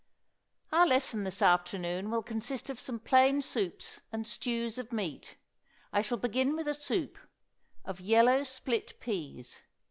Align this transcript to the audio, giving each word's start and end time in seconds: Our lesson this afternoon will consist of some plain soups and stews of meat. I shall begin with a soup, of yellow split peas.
Our 0.71 0.87
lesson 0.87 1.25
this 1.25 1.43
afternoon 1.43 2.09
will 2.09 2.23
consist 2.23 2.71
of 2.71 2.79
some 2.79 2.97
plain 2.97 3.39
soups 3.43 4.01
and 4.11 4.27
stews 4.27 4.79
of 4.79 4.91
meat. 4.91 5.37
I 5.93 6.01
shall 6.01 6.17
begin 6.17 6.55
with 6.55 6.67
a 6.67 6.73
soup, 6.73 7.19
of 7.85 7.99
yellow 8.01 8.41
split 8.41 8.99
peas. 8.99 9.61